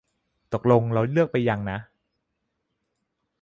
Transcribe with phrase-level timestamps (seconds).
[0.53, 1.79] ตกลงเราเลือกตั้งไปยังนะ